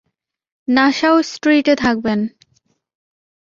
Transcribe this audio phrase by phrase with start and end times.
[0.67, 2.19] Nassau স্ট্রিটে থাকবেন।